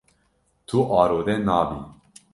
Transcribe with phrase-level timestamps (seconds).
[0.67, 1.79] Tu arode nabî.